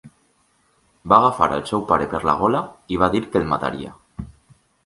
[1.11, 2.65] Va agafar el seu pare per la gola
[2.97, 3.97] i va dir que el mataria.